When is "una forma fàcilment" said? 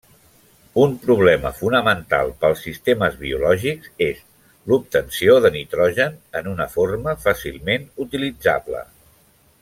6.57-7.85